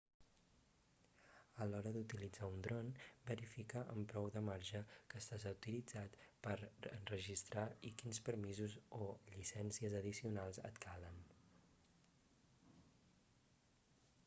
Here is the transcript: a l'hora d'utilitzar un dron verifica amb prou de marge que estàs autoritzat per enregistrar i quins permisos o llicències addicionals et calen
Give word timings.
a 1.63 1.65
l'hora 1.71 1.89
d'utilitzar 1.97 2.47
un 2.53 2.61
dron 2.67 2.87
verifica 3.31 3.81
amb 3.95 4.07
prou 4.13 4.29
de 4.37 4.41
marge 4.47 4.79
que 5.13 5.19
estàs 5.23 5.43
autoritzat 5.51 6.17
per 6.47 6.55
enregistrar 6.93 7.65
i 7.89 7.91
quins 8.03 8.19
permisos 8.31 8.77
o 9.01 9.09
llicències 9.35 9.99
addicionals 10.01 10.61
et 10.71 10.79
calen 10.87 11.21